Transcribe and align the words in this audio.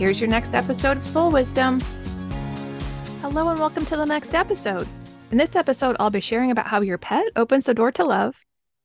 Here's 0.00 0.18
your 0.18 0.30
next 0.30 0.54
episode 0.54 0.96
of 0.96 1.04
Soul 1.04 1.30
Wisdom. 1.30 1.78
Hello, 3.20 3.50
and 3.50 3.60
welcome 3.60 3.84
to 3.84 3.98
the 3.98 4.06
next 4.06 4.34
episode. 4.34 4.88
In 5.30 5.36
this 5.36 5.54
episode, 5.54 5.94
I'll 6.00 6.08
be 6.08 6.22
sharing 6.22 6.50
about 6.50 6.68
how 6.68 6.80
your 6.80 6.96
pet 6.96 7.26
opens 7.36 7.66
the 7.66 7.74
door 7.74 7.92
to 7.92 8.04
love, 8.04 8.34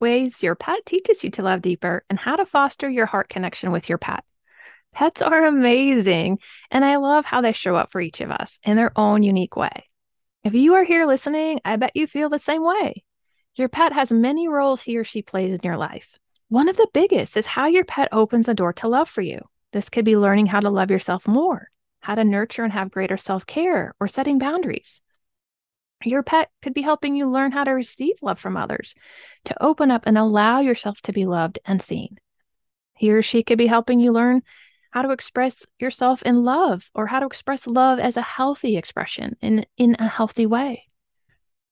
ways 0.01 0.43
your 0.43 0.55
pet 0.55 0.85
teaches 0.85 1.23
you 1.23 1.31
to 1.31 1.41
love 1.41 1.61
deeper, 1.61 2.03
and 2.09 2.19
how 2.19 2.35
to 2.35 2.45
foster 2.45 2.89
your 2.89 3.05
heart 3.05 3.29
connection 3.29 3.71
with 3.71 3.87
your 3.87 3.97
pet. 3.97 4.25
Pets 4.91 5.21
are 5.21 5.45
amazing, 5.45 6.39
and 6.69 6.83
I 6.83 6.97
love 6.97 7.23
how 7.23 7.39
they 7.39 7.53
show 7.53 7.77
up 7.77 7.93
for 7.93 8.01
each 8.01 8.19
of 8.19 8.29
us 8.29 8.59
in 8.65 8.75
their 8.75 8.91
own 8.97 9.23
unique 9.23 9.55
way. 9.55 9.85
If 10.43 10.53
you 10.53 10.73
are 10.73 10.83
here 10.83 11.05
listening, 11.05 11.61
I 11.63 11.77
bet 11.77 11.95
you 11.95 12.07
feel 12.07 12.27
the 12.27 12.39
same 12.39 12.61
way. 12.61 13.05
Your 13.55 13.69
pet 13.69 13.93
has 13.93 14.11
many 14.11 14.49
roles 14.49 14.81
he 14.81 14.97
or 14.97 15.05
she 15.05 15.21
plays 15.21 15.53
in 15.53 15.61
your 15.63 15.77
life. 15.77 16.19
One 16.49 16.67
of 16.67 16.75
the 16.75 16.89
biggest 16.93 17.37
is 17.37 17.45
how 17.45 17.67
your 17.67 17.85
pet 17.85 18.09
opens 18.11 18.47
the 18.47 18.53
door 18.53 18.73
to 18.73 18.89
love 18.89 19.07
for 19.07 19.21
you. 19.21 19.39
This 19.75 19.89
could 19.89 20.05
be 20.05 20.15
learning 20.15 20.45
how 20.45 20.61
to 20.61 20.69
love 20.69 20.89
yourself 20.89 21.27
more, 21.27 21.69
how 21.99 22.15
to 22.15 22.23
nurture 22.23 22.63
and 22.63 22.71
have 22.71 22.91
greater 22.91 23.17
self 23.17 23.45
care, 23.45 23.93
or 23.99 24.07
setting 24.07 24.39
boundaries. 24.39 25.01
Your 26.05 26.23
pet 26.23 26.49
could 26.61 26.73
be 26.73 26.81
helping 26.81 27.17
you 27.17 27.29
learn 27.29 27.51
how 27.51 27.65
to 27.65 27.71
receive 27.71 28.15
love 28.21 28.39
from 28.39 28.55
others, 28.55 28.95
to 29.43 29.61
open 29.61 29.91
up 29.91 30.03
and 30.05 30.17
allow 30.17 30.61
yourself 30.61 31.01
to 31.01 31.11
be 31.11 31.25
loved 31.25 31.59
and 31.65 31.81
seen. 31.81 32.15
He 32.93 33.11
or 33.11 33.21
she 33.21 33.43
could 33.43 33.57
be 33.57 33.67
helping 33.67 33.99
you 33.99 34.13
learn 34.13 34.43
how 34.91 35.01
to 35.01 35.09
express 35.09 35.65
yourself 35.77 36.21
in 36.21 36.45
love 36.45 36.89
or 36.95 37.07
how 37.07 37.19
to 37.19 37.25
express 37.25 37.67
love 37.67 37.99
as 37.99 38.15
a 38.15 38.21
healthy 38.21 38.77
expression 38.77 39.35
in, 39.41 39.65
in 39.75 39.97
a 39.99 40.07
healthy 40.07 40.45
way. 40.45 40.85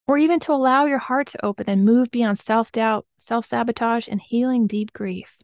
Or 0.07 0.17
even 0.17 0.41
to 0.41 0.51
allow 0.51 0.83
your 0.87 0.99
heart 0.99 1.27
to 1.27 1.45
open 1.45 1.69
and 1.69 1.85
move 1.85 2.11
beyond 2.11 2.37
self 2.37 2.69
doubt, 2.73 3.05
self 3.17 3.45
sabotage, 3.45 4.09
and 4.09 4.19
healing 4.19 4.67
deep 4.67 4.91
grief. 4.91 5.37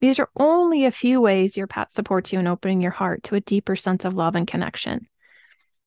These 0.00 0.18
are 0.18 0.28
only 0.36 0.84
a 0.84 0.90
few 0.90 1.20
ways 1.20 1.56
your 1.56 1.66
pet 1.66 1.92
supports 1.92 2.32
you 2.32 2.38
in 2.38 2.46
opening 2.46 2.80
your 2.80 2.90
heart 2.90 3.22
to 3.24 3.34
a 3.34 3.40
deeper 3.40 3.76
sense 3.76 4.04
of 4.04 4.14
love 4.14 4.34
and 4.34 4.46
connection. 4.46 5.08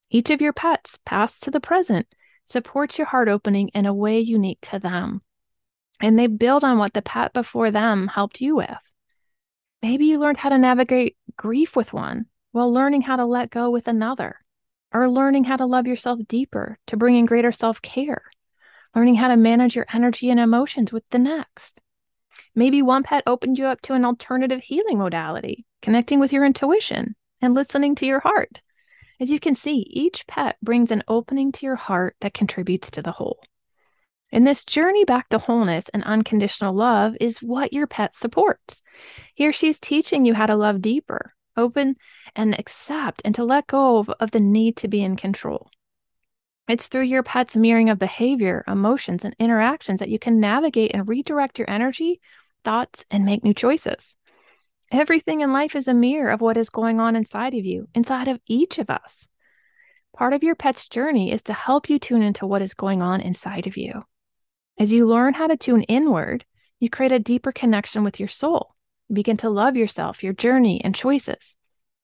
Each 0.09 0.31
of 0.31 0.41
your 0.41 0.53
pets, 0.53 0.97
past 1.05 1.43
to 1.43 1.51
the 1.51 1.61
present, 1.61 2.07
supports 2.43 2.97
your 2.97 3.05
heart 3.05 3.29
opening 3.29 3.67
in 3.69 3.85
a 3.85 3.93
way 3.93 4.19
unique 4.19 4.61
to 4.61 4.79
them. 4.79 5.21
And 6.01 6.17
they 6.17 6.27
build 6.27 6.63
on 6.63 6.79
what 6.79 6.93
the 6.93 7.01
pet 7.01 7.33
before 7.33 7.69
them 7.69 8.07
helped 8.07 8.41
you 8.41 8.55
with. 8.55 8.69
Maybe 9.83 10.05
you 10.05 10.19
learned 10.19 10.37
how 10.37 10.49
to 10.49 10.57
navigate 10.57 11.15
grief 11.37 11.75
with 11.75 11.93
one 11.93 12.25
while 12.51 12.73
learning 12.73 13.03
how 13.03 13.17
to 13.17 13.25
let 13.25 13.51
go 13.51 13.69
with 13.69 13.87
another, 13.87 14.37
or 14.91 15.07
learning 15.07 15.43
how 15.43 15.57
to 15.57 15.67
love 15.67 15.85
yourself 15.85 16.19
deeper 16.27 16.79
to 16.87 16.97
bring 16.97 17.15
in 17.15 17.25
greater 17.25 17.51
self 17.51 17.81
care, 17.81 18.23
learning 18.95 19.15
how 19.15 19.27
to 19.27 19.37
manage 19.37 19.75
your 19.75 19.85
energy 19.93 20.31
and 20.31 20.39
emotions 20.39 20.91
with 20.91 21.03
the 21.11 21.19
next. 21.19 21.79
Maybe 22.59 22.81
one 22.81 23.03
pet 23.03 23.23
opened 23.25 23.57
you 23.57 23.67
up 23.67 23.79
to 23.83 23.93
an 23.93 24.03
alternative 24.03 24.61
healing 24.61 24.97
modality, 24.97 25.65
connecting 25.81 26.19
with 26.19 26.33
your 26.33 26.43
intuition 26.43 27.15
and 27.41 27.53
listening 27.53 27.95
to 27.95 28.05
your 28.05 28.19
heart. 28.19 28.61
As 29.17 29.31
you 29.31 29.39
can 29.39 29.55
see, 29.55 29.87
each 29.89 30.27
pet 30.27 30.57
brings 30.61 30.91
an 30.91 31.01
opening 31.07 31.53
to 31.53 31.65
your 31.65 31.77
heart 31.77 32.17
that 32.19 32.33
contributes 32.33 32.91
to 32.91 33.01
the 33.01 33.13
whole. 33.13 33.39
And 34.33 34.45
this 34.45 34.65
journey 34.65 35.05
back 35.05 35.29
to 35.29 35.37
wholeness 35.37 35.87
and 35.93 36.03
unconditional 36.03 36.73
love 36.73 37.15
is 37.21 37.41
what 37.41 37.71
your 37.71 37.87
pet 37.87 38.13
supports. 38.13 38.81
He 39.35 39.47
or 39.47 39.53
she's 39.53 39.79
teaching 39.79 40.25
you 40.25 40.33
how 40.33 40.47
to 40.47 40.57
love 40.57 40.81
deeper, 40.81 41.33
open 41.55 41.95
and 42.35 42.59
accept, 42.59 43.21
and 43.23 43.33
to 43.35 43.45
let 43.45 43.67
go 43.67 43.99
of, 43.99 44.09
of 44.19 44.31
the 44.31 44.41
need 44.41 44.75
to 44.75 44.89
be 44.89 45.01
in 45.01 45.15
control. 45.15 45.71
It's 46.67 46.89
through 46.89 47.03
your 47.03 47.23
pet's 47.23 47.55
mirroring 47.55 47.89
of 47.89 47.99
behavior, 47.99 48.65
emotions, 48.67 49.23
and 49.23 49.33
interactions 49.39 50.01
that 50.01 50.09
you 50.09 50.19
can 50.19 50.41
navigate 50.41 50.91
and 50.93 51.07
redirect 51.07 51.57
your 51.57 51.69
energy, 51.69 52.19
thoughts, 52.63 53.05
and 53.09 53.25
make 53.25 53.43
new 53.43 53.53
choices. 53.53 54.15
Everything 54.91 55.41
in 55.41 55.53
life 55.53 55.75
is 55.75 55.87
a 55.87 55.93
mirror 55.93 56.31
of 56.31 56.41
what 56.41 56.57
is 56.57 56.69
going 56.69 56.99
on 56.99 57.15
inside 57.15 57.53
of 57.53 57.65
you, 57.65 57.87
inside 57.93 58.27
of 58.27 58.39
each 58.47 58.79
of 58.79 58.89
us. 58.89 59.27
Part 60.15 60.33
of 60.33 60.43
your 60.43 60.55
pet's 60.55 60.87
journey 60.87 61.31
is 61.31 61.43
to 61.43 61.53
help 61.53 61.89
you 61.89 61.99
tune 61.99 62.23
into 62.23 62.47
what 62.47 62.61
is 62.61 62.73
going 62.73 63.01
on 63.01 63.21
inside 63.21 63.67
of 63.67 63.77
you. 63.77 64.03
As 64.79 64.91
you 64.91 65.05
learn 65.05 65.33
how 65.33 65.47
to 65.47 65.57
tune 65.57 65.83
inward, 65.83 66.45
you 66.79 66.89
create 66.89 67.11
a 67.11 67.19
deeper 67.19 67.51
connection 67.51 68.03
with 68.03 68.19
your 68.19 68.29
soul. 68.29 68.75
You 69.07 69.15
begin 69.15 69.37
to 69.37 69.49
love 69.49 69.75
yourself, 69.75 70.23
your 70.23 70.33
journey, 70.33 70.83
and 70.83 70.95
choices. 70.95 71.55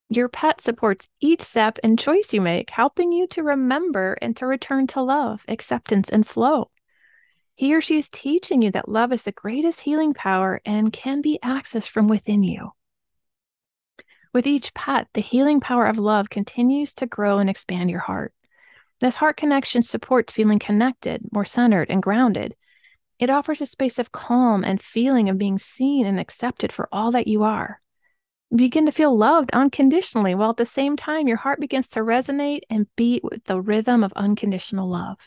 Your 0.09 0.29
pet 0.29 0.61
supports 0.61 1.07
each 1.19 1.41
step 1.41 1.79
and 1.83 1.97
choice 1.97 2.33
you 2.33 2.41
make, 2.41 2.69
helping 2.69 3.11
you 3.11 3.25
to 3.27 3.43
remember 3.43 4.17
and 4.21 4.37
to 4.37 4.45
return 4.45 4.85
to 4.87 5.01
love, 5.01 5.43
acceptance, 5.47 6.09
and 6.09 6.27
flow. 6.27 6.69
He 7.55 7.73
or 7.73 7.81
she 7.81 7.97
is 7.97 8.09
teaching 8.09 8.61
you 8.61 8.71
that 8.71 8.89
love 8.89 9.11
is 9.11 9.23
the 9.23 9.31
greatest 9.31 9.81
healing 9.81 10.13
power 10.13 10.61
and 10.65 10.91
can 10.91 11.21
be 11.21 11.39
accessed 11.43 11.89
from 11.89 12.07
within 12.07 12.43
you. 12.43 12.71
With 14.33 14.45
each 14.45 14.73
pet, 14.73 15.07
the 15.13 15.21
healing 15.21 15.61
power 15.61 15.85
of 15.85 15.97
love 15.97 16.29
continues 16.29 16.93
to 16.95 17.05
grow 17.05 17.37
and 17.37 17.49
expand 17.49 17.89
your 17.89 18.01
heart. 18.01 18.33
This 18.99 19.15
heart 19.15 19.37
connection 19.37 19.81
supports 19.81 20.33
feeling 20.33 20.59
connected, 20.59 21.21
more 21.31 21.45
centered, 21.45 21.89
and 21.89 22.03
grounded. 22.03 22.55
It 23.19 23.29
offers 23.29 23.61
a 23.61 23.65
space 23.65 23.97
of 23.97 24.11
calm 24.11 24.63
and 24.63 24.81
feeling 24.81 25.29
of 25.29 25.37
being 25.37 25.57
seen 25.57 26.05
and 26.05 26.19
accepted 26.19 26.71
for 26.71 26.89
all 26.91 27.11
that 27.11 27.27
you 27.27 27.43
are 27.43 27.81
begin 28.53 28.85
to 28.85 28.91
feel 28.91 29.15
loved 29.15 29.51
unconditionally, 29.51 30.35
while 30.35 30.51
at 30.51 30.57
the 30.57 30.65
same 30.65 30.95
time, 30.95 31.27
your 31.27 31.37
heart 31.37 31.59
begins 31.59 31.87
to 31.89 31.99
resonate 31.99 32.61
and 32.69 32.87
beat 32.95 33.23
with 33.23 33.43
the 33.45 33.61
rhythm 33.61 34.03
of 34.03 34.13
unconditional 34.15 34.89
love. 34.89 35.17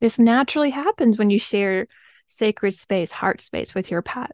This 0.00 0.18
naturally 0.18 0.70
happens 0.70 1.18
when 1.18 1.30
you 1.30 1.38
share 1.38 1.86
sacred 2.26 2.74
space, 2.74 3.10
heart 3.10 3.40
space 3.40 3.74
with 3.74 3.90
your 3.90 4.02
pet. 4.02 4.32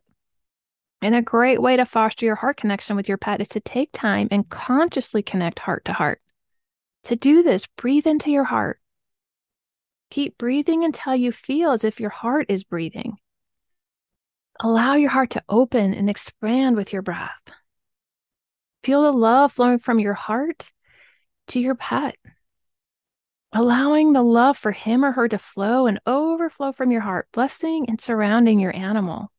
And 1.00 1.14
a 1.14 1.22
great 1.22 1.60
way 1.60 1.76
to 1.76 1.84
foster 1.84 2.24
your 2.24 2.36
heart 2.36 2.56
connection 2.56 2.96
with 2.96 3.08
your 3.08 3.18
pet 3.18 3.40
is 3.40 3.48
to 3.48 3.60
take 3.60 3.90
time 3.92 4.28
and 4.30 4.48
consciously 4.48 5.22
connect 5.22 5.58
heart 5.58 5.84
to 5.86 5.92
heart. 5.92 6.20
To 7.04 7.16
do 7.16 7.42
this, 7.42 7.66
breathe 7.76 8.06
into 8.06 8.30
your 8.30 8.44
heart. 8.44 8.78
Keep 10.10 10.38
breathing 10.38 10.84
until 10.84 11.16
you 11.16 11.32
feel 11.32 11.72
as 11.72 11.84
if 11.84 11.98
your 11.98 12.10
heart 12.10 12.46
is 12.48 12.64
breathing. 12.64 13.16
Allow 14.60 14.94
your 14.94 15.10
heart 15.10 15.30
to 15.30 15.42
open 15.48 15.94
and 15.94 16.08
expand 16.08 16.76
with 16.76 16.92
your 16.92 17.02
breath. 17.02 17.30
Feel 18.84 19.02
the 19.02 19.12
love 19.12 19.52
flowing 19.52 19.78
from 19.78 19.98
your 19.98 20.14
heart 20.14 20.70
to 21.48 21.58
your 21.58 21.74
pet, 21.74 22.16
allowing 23.52 24.12
the 24.12 24.22
love 24.22 24.56
for 24.56 24.72
him 24.72 25.04
or 25.04 25.12
her 25.12 25.28
to 25.28 25.38
flow 25.38 25.86
and 25.86 26.00
overflow 26.06 26.72
from 26.72 26.90
your 26.90 27.02
heart, 27.02 27.28
blessing 27.32 27.86
and 27.88 28.00
surrounding 28.00 28.58
your 28.58 28.74
animal. 28.74 29.30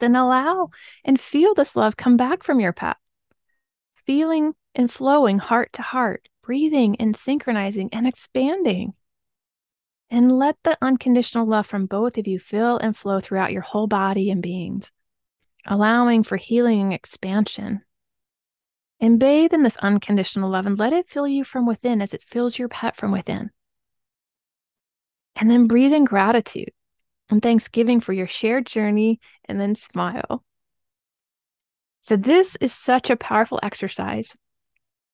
Then 0.00 0.16
allow 0.16 0.70
and 1.04 1.18
feel 1.18 1.54
this 1.54 1.76
love 1.76 1.96
come 1.96 2.16
back 2.16 2.42
from 2.42 2.60
your 2.60 2.72
pet, 2.72 2.96
feeling 4.06 4.54
and 4.74 4.90
flowing 4.90 5.38
heart 5.38 5.72
to 5.74 5.82
heart, 5.82 6.28
breathing 6.42 6.96
and 6.96 7.16
synchronizing 7.16 7.88
and 7.92 8.06
expanding. 8.06 8.92
And 10.10 10.30
let 10.30 10.56
the 10.62 10.76
unconditional 10.82 11.46
love 11.46 11.66
from 11.66 11.86
both 11.86 12.18
of 12.18 12.26
you 12.26 12.38
fill 12.38 12.76
and 12.76 12.96
flow 12.96 13.20
throughout 13.20 13.52
your 13.52 13.62
whole 13.62 13.86
body 13.86 14.30
and 14.30 14.42
beings, 14.42 14.92
allowing 15.66 16.22
for 16.22 16.36
healing 16.36 16.82
and 16.82 16.92
expansion. 16.92 17.82
And 19.04 19.20
bathe 19.20 19.52
in 19.52 19.62
this 19.62 19.76
unconditional 19.82 20.48
love 20.48 20.64
and 20.64 20.78
let 20.78 20.94
it 20.94 21.10
fill 21.10 21.28
you 21.28 21.44
from 21.44 21.66
within 21.66 22.00
as 22.00 22.14
it 22.14 22.24
fills 22.26 22.58
your 22.58 22.68
pet 22.68 22.96
from 22.96 23.12
within. 23.12 23.50
And 25.36 25.50
then 25.50 25.66
breathe 25.66 25.92
in 25.92 26.06
gratitude 26.06 26.70
and 27.28 27.42
thanksgiving 27.42 28.00
for 28.00 28.14
your 28.14 28.28
shared 28.28 28.64
journey 28.64 29.20
and 29.44 29.60
then 29.60 29.74
smile. 29.74 30.42
So, 32.00 32.16
this 32.16 32.56
is 32.62 32.72
such 32.72 33.10
a 33.10 33.16
powerful 33.16 33.60
exercise 33.62 34.34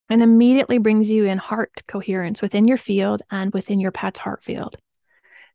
and 0.08 0.22
immediately 0.22 0.78
brings 0.78 1.10
you 1.10 1.24
in 1.24 1.38
heart 1.38 1.82
coherence 1.88 2.40
within 2.40 2.68
your 2.68 2.78
field 2.78 3.22
and 3.28 3.52
within 3.52 3.80
your 3.80 3.90
pet's 3.90 4.20
heart 4.20 4.44
field. 4.44 4.76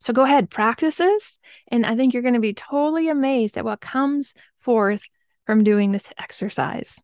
So, 0.02 0.12
go 0.12 0.24
ahead, 0.24 0.50
practice 0.50 0.98
this. 0.98 1.40
And 1.70 1.86
I 1.86 1.96
think 1.96 2.14
you're 2.14 2.22
going 2.22 2.34
to 2.34 2.42
be 2.42 2.54
totally 2.54 3.08
amazed 3.08 3.58
at 3.58 3.64
what 3.64 3.80
comes 3.80 4.34
forth 4.60 5.04
from 5.46 5.64
doing 5.64 5.94
this 5.94 6.10
exercise. 6.18 7.00